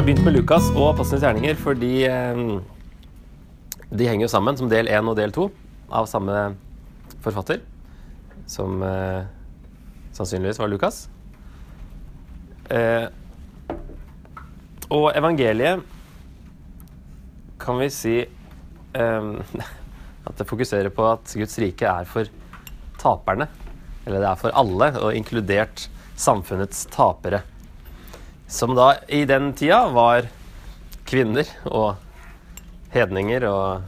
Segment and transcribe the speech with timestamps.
[0.00, 2.38] har begynt med Lukas og Apostlenes gjerninger fordi eh,
[3.92, 5.50] de henger jo sammen som del én og del to
[5.92, 6.54] av samme
[7.20, 7.60] forfatter,
[8.48, 9.28] som eh,
[10.16, 11.02] sannsynligvis var Lukas.
[12.72, 13.12] Eh,
[14.88, 15.84] og evangeliet
[17.60, 18.16] kan vi si
[18.96, 22.32] at det fokuserer på at Guds rike er for
[23.04, 23.52] taperne.
[24.06, 27.44] Eller det er for alle, og inkludert samfunnets tapere.
[28.50, 30.26] Som da i den tida var
[31.06, 32.00] kvinner og
[32.90, 33.84] hedninger, og,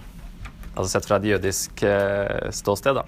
[0.76, 3.02] altså sett fra et jødisk eh, ståsted, da.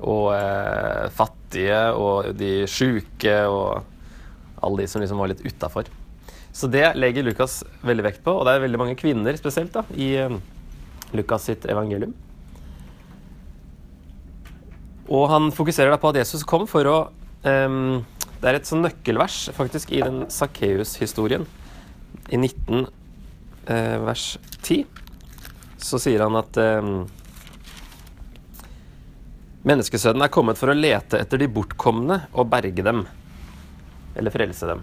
[0.00, 3.82] Og eh, fattige og de sjuke og
[4.62, 5.90] alle de som liksom var litt utafor.
[6.52, 9.84] Så det legger Lukas veldig vekt på, og det er veldig mange kvinner spesielt da,
[9.92, 10.40] i eh,
[11.12, 12.16] Lukas sitt evangelium.
[15.12, 16.96] Og han fokuserer da på at Jesus kom for å
[17.44, 18.00] um,
[18.42, 21.44] Det er et sånn nøkkelvers faktisk i den Sakkeus-historien.
[22.26, 22.88] I 19
[23.70, 24.34] eh, vers
[24.66, 24.82] 10
[25.78, 26.82] så sier han at eh,
[29.62, 33.06] Menneskesønnen er kommet for å lete etter de bortkomne og berge dem.
[34.18, 34.82] Eller frelse dem.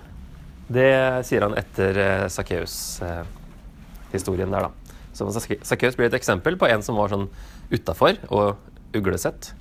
[0.71, 4.71] Det sier han etter eh, Sakkeus-historien der, da.
[5.11, 7.27] Så Sakkeus blir et eksempel på en som var sånn
[7.75, 8.55] utafor og
[8.95, 9.51] uglesett,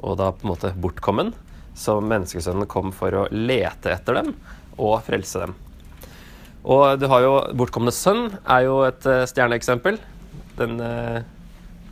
[0.00, 1.36] og da på en måte bortkommen.
[1.74, 4.34] Så menneskesønnen kom for å lete etter dem
[4.78, 5.54] og frelse dem.
[6.64, 9.98] Og du har jo Bortkomne sønn er jo et uh, stjerneeksempel.
[10.58, 11.20] Den uh,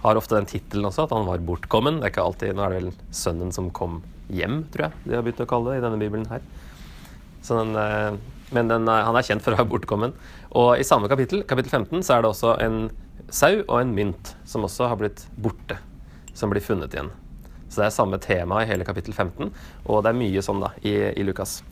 [0.03, 2.01] har ofte den tittelen også, at han var bortkommen.
[2.01, 4.01] Det er ikke alltid, Nå er det vel sønnen som kom
[4.33, 6.45] hjem, tror jeg de har begynt å kalle det i denne bibelen her.
[7.49, 8.17] Den, uh,
[8.55, 10.17] men den, han er kjent for å være bortkommen.
[10.57, 12.85] Og i samme kapittel, kapittel 15, så er det også en
[13.33, 15.79] sau og en mynt som også har blitt borte.
[16.37, 17.13] Som blir funnet igjen.
[17.73, 19.49] Så det er samme tema i hele kapittel 15,
[19.89, 21.63] og det er mye sånn da i, i Lukas.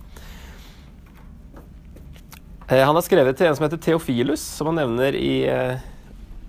[2.71, 5.83] Eh, han har skrevet til en som heter Theofilus, som han nevner i eh,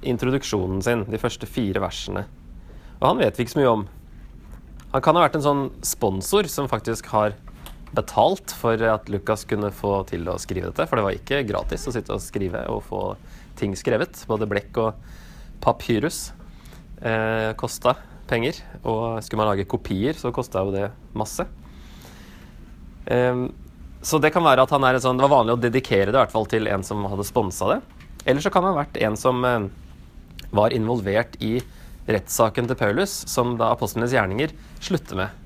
[0.07, 2.23] introduksjonen sin, de første fire versene.
[3.01, 3.87] Og han vet vi ikke så mye om.
[4.93, 7.35] Han kan ha vært en sånn sponsor som faktisk har
[7.91, 10.85] betalt for at Lukas kunne få til å skrive dette.
[10.87, 13.01] For det var ikke gratis å sitte og skrive og få
[13.59, 14.23] ting skrevet.
[14.31, 15.19] Både blekk og
[15.63, 16.29] papyrus
[17.03, 17.97] eh, kosta
[18.31, 18.61] penger.
[18.81, 20.87] Og skulle man lage kopier, så kosta jo det
[21.17, 21.45] masse.
[23.05, 23.49] Um,
[24.01, 26.17] så det kan være at han er en sånn, det var vanlig å dedikere det
[26.17, 27.79] i hvert fall til en som hadde sponsa det.
[28.25, 29.67] Eller så kan han ha vært en som eh,
[30.53, 31.59] var involvert i
[32.09, 35.37] rettssaken til Paulus, som da apostlenes gjerninger slutter med.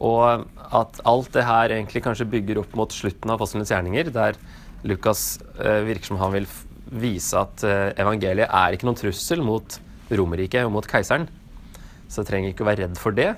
[0.00, 0.46] Og
[0.78, 4.38] at alt det her egentlig kanskje bygger opp mot slutten av apostlenes gjerninger, der
[4.88, 6.48] Lukas uh, virker som han vil
[6.88, 11.26] vise at uh, evangeliet er ikke noen trussel mot Romerriket og mot keiseren.
[12.08, 13.34] Så jeg trenger ikke å være redd for det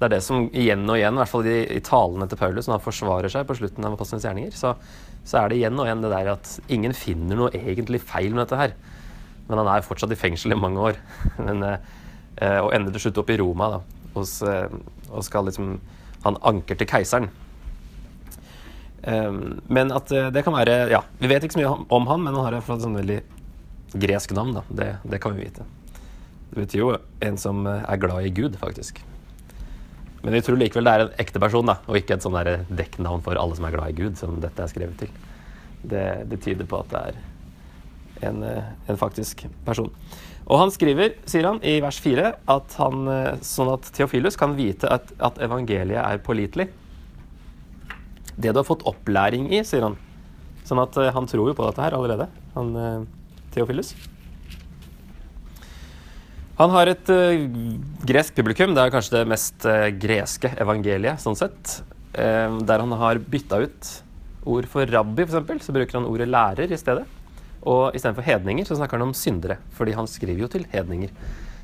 [0.00, 2.64] det er det som igjen og igjen, i hvert fall i, i talene til Paulus,
[2.64, 4.70] når han forsvarer seg på slutten av apostlenes gjerninger, så,
[5.20, 8.46] så, er det igjen og igjen det der at ingen finner noe egentlig feil med
[8.46, 8.72] dette her.
[9.50, 10.96] Men han er fortsatt i fengsel i mange år.
[11.46, 13.82] Men, eh, og ender til slutt opp i Roma da,
[14.14, 14.72] hos, eh,
[15.10, 15.74] og skal liksom
[16.24, 17.28] Han anker til keiseren.
[19.00, 22.20] Um, men at uh, det kan være Ja, vi vet ikke så mye om han,
[22.20, 23.16] men han har et sånn veldig
[23.96, 24.64] gresk navn, da.
[24.68, 25.64] Det, det kan vi vite.
[26.50, 26.90] Det betyr jo
[27.22, 28.98] en som er glad i Gud, faktisk.
[30.20, 32.36] Men vi tror likevel det er en ekte person, da, og ikke et sånn
[32.76, 35.12] dekknavn for alle som er glad i Gud, som dette er skrevet til.
[35.80, 37.20] Det, det tyder på at det er
[38.28, 39.88] en, eh, en, faktisk person.
[40.44, 44.58] Og han skriver, sier han i vers 4, at han, eh, sånn at Theofilus kan
[44.58, 46.68] vite at, at evangeliet er pålitelig.
[48.36, 49.96] Det du har fått opplæring i, sier han.
[50.68, 52.28] Sånn at eh, han tror jo på dette her allerede,
[52.58, 53.08] han
[53.54, 53.94] Theofilus.
[56.60, 57.46] Han har et uh,
[58.04, 58.74] gresk publikum.
[58.76, 61.78] Det er kanskje det mest uh, greske evangeliet, sånn sett.
[62.12, 63.92] Uh, der han har bytta ut
[64.50, 67.06] ord for rabbi, f.eks., så bruker han ordet lærer i stedet.
[67.60, 71.12] Og istedenfor hedninger så snakker han om syndere, fordi han skriver jo til hedninger.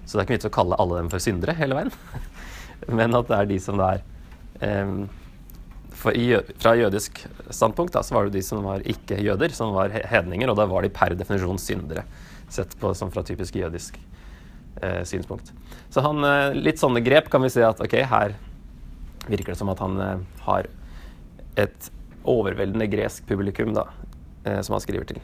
[0.07, 1.93] Så det er ikke vits å kalle alle dem for syndere hele veien.
[2.99, 5.07] Men at det er de som det er um,
[6.13, 6.27] i,
[6.61, 10.53] Fra jødisk standpunkt da, så var det de som var ikke jøder, som var hedninger,
[10.53, 12.05] og da var de per definisjon syndere,
[12.53, 14.17] sett på som fra typisk jødisk eh,
[15.09, 15.53] synspunkt.
[15.97, 18.35] Så han, eh, litt sånne grep kan vi se at ok, her
[19.27, 20.69] virker det som at han eh, har
[21.57, 21.91] et
[22.27, 23.87] overveldende gresk publikum da,
[24.45, 25.23] eh, som han skriver til.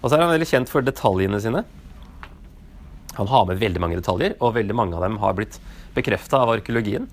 [0.00, 1.64] Og så er han veldig kjent for detaljene sine.
[3.18, 5.60] Han har med veldig mange detaljer, og veldig mange av dem har blitt
[5.94, 7.10] bekrefta av arkeologien.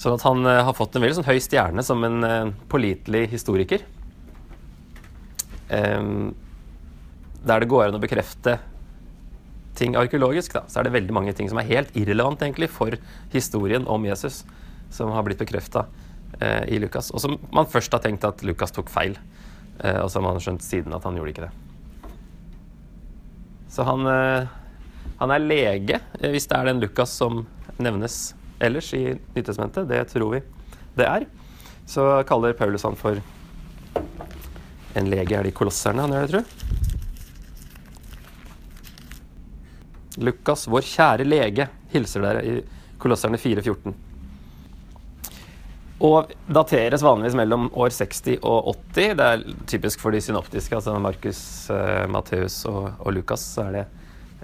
[0.00, 3.82] Sånn at han har fått en veldig sånn, høy stjerne som en pålitelig historiker.
[5.70, 6.32] Um,
[7.44, 8.56] der det går an å bekrefte
[9.80, 12.94] ting arkeologisk, da, så er det veldig mange ting som er helt irrelevant egentlig for
[13.32, 14.42] historien om Jesus,
[14.92, 15.86] som har blitt bekrefta
[16.38, 17.10] eh, i Lukas.
[17.14, 19.16] Og som man først har tenkt at Lukas tok feil.
[19.80, 21.52] Eh, og så har skjønt siden at han gjorde ikke det.
[23.70, 24.48] Så han, eh,
[25.22, 27.46] han er lege, eh, hvis det er den Lukas som
[27.78, 29.88] nevnes ellers i Nytestamentet.
[29.88, 30.42] Det tror vi
[30.98, 31.26] det er.
[31.88, 33.22] Så kaller Paulus han for
[34.94, 35.32] en lege.
[35.38, 36.69] Er det i Kolosserne han gjør det, tror jeg?
[40.20, 42.60] Lukas, vår kjære lege, hilser dere i
[43.00, 43.94] Kolosserne 4,14.
[46.00, 49.16] Og dateres vanligvis mellom år 60 og 80.
[49.18, 53.44] Det er typisk for de synoptiske, altså Markus, eh, Matteus og, og, Lukas.
[53.56, 53.84] Så er det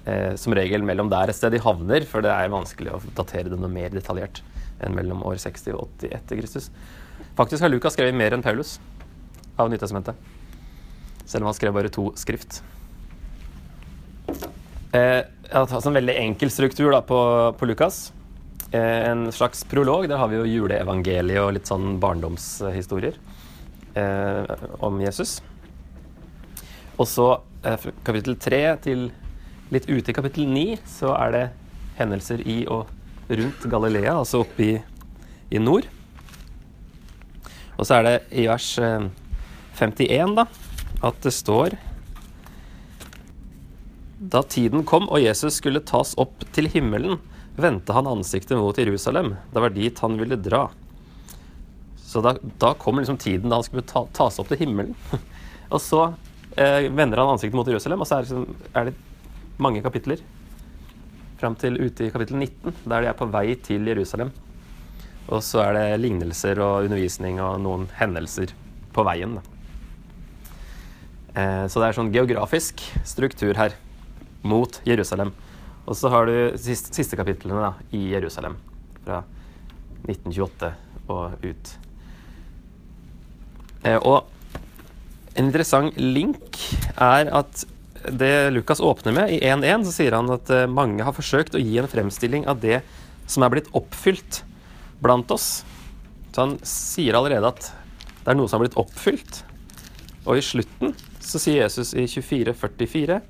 [0.04, 3.52] eh, som regel mellom der et sted de havner, for det er vanskelig å datere
[3.52, 4.42] det noe mer detaljert
[4.84, 6.68] enn mellom år 60 og 80 etter Kristus.
[7.36, 8.76] Faktisk har Lukas skrevet mer enn Paulus
[9.56, 10.16] av Nytestamentet.
[11.24, 12.60] Selv om han skrev bare to skrift.
[14.92, 17.18] Eh, jeg har tatt en veldig enkel struktur da, på,
[17.58, 18.10] på Lukas.
[18.72, 20.08] Eh, en slags prolog.
[20.10, 23.18] Der har vi jo juleevangeliet og litt sånn barndomshistorier
[23.94, 25.38] eh, om Jesus.
[26.96, 27.28] Og så
[27.62, 29.08] eh, kapittel tre til
[29.70, 31.44] litt ute i kapittel ni så er det
[31.98, 32.90] hendelser i og
[33.26, 34.72] rundt Galilea, altså oppe i,
[35.50, 35.86] i nord.
[37.76, 40.46] Og så er det i vers 51 eh, da,
[41.06, 41.76] at det står
[44.26, 47.20] Da tiden kom og Jesus skulle tas opp til himmelen,
[47.56, 49.34] vendte han ansiktet mot Jerusalem.
[49.52, 50.64] Det var dit han ville dra.
[52.02, 54.96] Så da, da kom liksom tiden da han skulle ta, tas opp til himmelen.
[55.74, 56.02] og så
[56.56, 58.96] eh, vender han ansiktet mot Jerusalem, og så er, liksom, er det
[59.62, 60.24] mange kapitler
[61.38, 64.34] fram til ute i kapittel 19, der de er på vei til Jerusalem.
[65.26, 68.54] Og så er det lignelser og undervisning og noen hendelser
[68.96, 69.38] på veien.
[71.36, 73.76] Eh, så det er sånn geografisk struktur her
[74.46, 75.32] mot Jerusalem.
[75.86, 78.56] Og så har du siste, siste kapitlene da, i Jerusalem,
[79.04, 79.22] fra
[80.06, 80.72] 1928
[81.12, 81.72] og ut.
[83.86, 84.26] Eh, og
[85.36, 86.58] en interessant link
[86.96, 87.66] er at
[88.06, 91.62] det Lukas åpner med, i 1.1, så sier han at eh, mange har forsøkt å
[91.62, 92.80] gi en fremstilling av det
[93.30, 94.42] som er blitt oppfylt
[95.02, 95.64] blant oss.
[96.32, 97.70] Så han sier allerede at
[98.22, 99.42] det er noe som har blitt oppfylt.
[100.26, 103.20] Og i slutten så sier Jesus i 24.44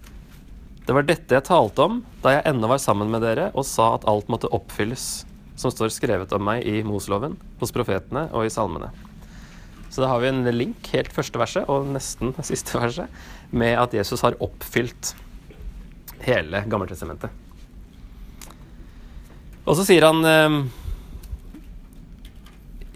[0.86, 3.96] det var dette jeg talte om da jeg ennå var sammen med dere og sa
[3.96, 5.24] at alt måtte oppfylles,
[5.58, 8.92] som står skrevet om meg i Mosloven, hos profetene og i salmene.
[9.90, 13.10] Så da har vi en link, helt første verset og nesten siste verset,
[13.50, 15.14] med at Jesus har oppfylt
[16.26, 17.34] hele Gammeltestamentet.
[19.66, 20.60] Og så sier han eh,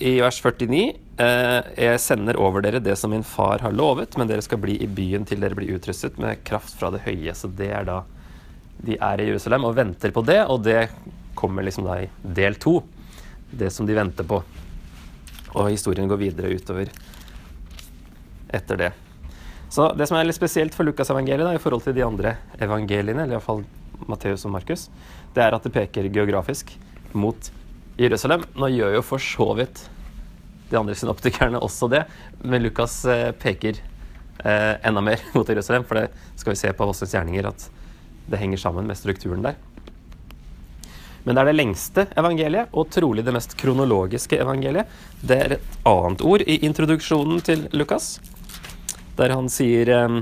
[0.01, 4.29] i vers 49 Eh, jeg sender over dere det som min far har lovet, men
[4.31, 7.35] dere skal bli i byen til dere blir utrustet med kraft fra det høye.
[7.37, 8.03] Så det er da
[8.81, 10.89] De er i Jerusalem og venter på det, og det
[11.37, 12.79] kommer liksom da i del to.
[13.53, 14.39] Det som de venter på.
[15.53, 16.89] Og historien går videre utover
[18.49, 18.91] etter det.
[19.69, 23.37] Så det som er litt spesielt for Lukasevangeliet i forhold til de andre evangeliene, eller
[23.37, 23.67] iallfall
[24.09, 24.89] Matteus og Markus,
[25.37, 26.73] det er at det peker geografisk
[27.13, 27.53] mot
[28.01, 28.45] Jerusalem.
[28.57, 29.85] Nå gjør jo for så vidt
[30.71, 32.05] de andre synoptikerne også det.
[32.43, 33.81] Men Lukas eh, peker
[34.45, 36.09] eh, enda mer mot Jerusalem, for det
[36.41, 37.67] skal vi se på Vossens gjerninger at
[38.31, 39.59] det henger sammen med strukturen der.
[41.25, 44.89] Men det er det lengste evangeliet, og trolig det mest kronologiske evangeliet.
[45.21, 48.15] Det er et annet ord i introduksjonen til Lukas,
[49.19, 50.21] der han sier eh,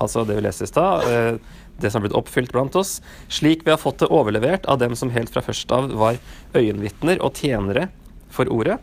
[0.00, 1.40] Altså det vi leste i stad,
[1.82, 4.96] det som har blitt oppfylt blant oss, slik vi har fått det overlevert av dem
[4.96, 6.20] som helt fra først av var
[6.54, 7.88] øyenvitner og tjenere
[8.30, 8.78] for ordet.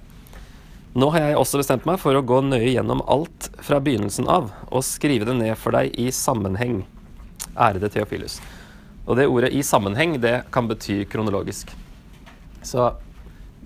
[0.98, 4.50] Nå har jeg også bestemt meg for å gå nøye gjennom alt fra begynnelsen av
[4.72, 6.80] og skrive det ned for deg i sammenheng,
[7.54, 8.39] ærede Theofilus.
[9.08, 11.70] Og det ordet 'i sammenheng' det kan bety kronologisk.
[12.63, 12.96] Så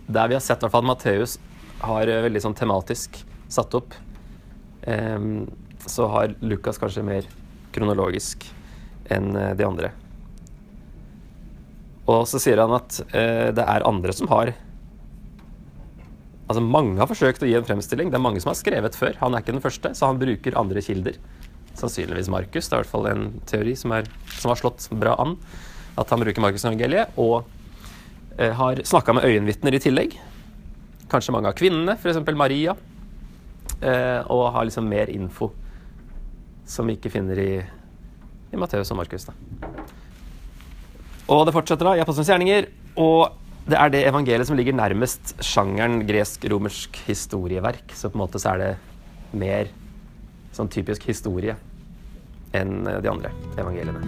[0.07, 1.39] der vi har sett hvert fall Matteus
[1.79, 3.93] har eh, veldig sånn tematisk satt opp,
[4.87, 5.49] um,
[5.85, 7.27] så har Lukas kanskje mer
[7.71, 8.45] kronologisk
[9.11, 9.91] enn eh, de andre.
[12.09, 14.55] Og så sier han at eh, det er andre som har
[16.51, 18.09] Altså Mange har forsøkt å gi en fremstilling.
[18.11, 19.13] Det er mange som har skrevet før.
[19.21, 21.15] Han er ikke den første, så han bruker andre kilder.
[21.79, 22.67] Sannsynligvis Markus.
[22.67, 25.37] Det er i hvert fall en teori som, er, som har slått bra an.
[25.95, 27.15] At han bruker Markus-evangeliet.
[27.23, 27.47] Og
[28.35, 30.17] eh, har snakka med øyenvitner i tillegg.
[31.13, 32.19] Kanskje mange av kvinnene, f.eks.
[32.35, 32.75] Maria.
[33.79, 35.53] Eh, og har liksom mer info
[36.67, 37.51] som vi ikke finner i,
[38.51, 39.27] i Matteus og Markus.
[41.31, 42.67] Og det fortsetter da i Apostelens gjerninger.
[42.99, 43.37] Og
[43.69, 47.93] det er det evangeliet som ligger nærmest sjangeren gresk-romersk historieverk.
[47.95, 48.71] Så på en måte så er det
[49.31, 49.71] mer
[50.55, 51.55] sånn typisk historie
[52.57, 54.01] enn de andre evangeliene.